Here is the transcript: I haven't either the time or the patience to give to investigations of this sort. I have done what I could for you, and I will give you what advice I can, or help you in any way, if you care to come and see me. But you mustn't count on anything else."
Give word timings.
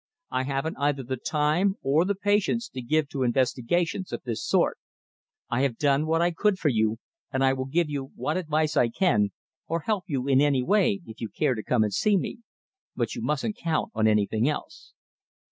I 0.31 0.45
haven't 0.45 0.79
either 0.79 1.03
the 1.03 1.15
time 1.15 1.75
or 1.83 2.05
the 2.05 2.15
patience 2.15 2.67
to 2.69 2.81
give 2.81 3.07
to 3.09 3.21
investigations 3.21 4.11
of 4.11 4.23
this 4.23 4.43
sort. 4.43 4.79
I 5.47 5.61
have 5.61 5.77
done 5.77 6.07
what 6.07 6.23
I 6.23 6.31
could 6.31 6.57
for 6.57 6.69
you, 6.69 6.97
and 7.31 7.43
I 7.43 7.53
will 7.53 7.65
give 7.67 7.87
you 7.87 8.05
what 8.15 8.35
advice 8.35 8.75
I 8.75 8.89
can, 8.89 9.29
or 9.67 9.81
help 9.81 10.05
you 10.07 10.27
in 10.27 10.41
any 10.41 10.63
way, 10.63 11.01
if 11.05 11.21
you 11.21 11.29
care 11.29 11.53
to 11.53 11.61
come 11.61 11.83
and 11.83 11.93
see 11.93 12.17
me. 12.17 12.39
But 12.95 13.13
you 13.13 13.21
mustn't 13.21 13.57
count 13.57 13.91
on 13.93 14.07
anything 14.07 14.49
else." 14.49 14.93